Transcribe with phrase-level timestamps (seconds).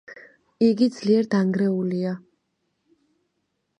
[0.67, 2.17] იგი ძლიერ დანგრეულია.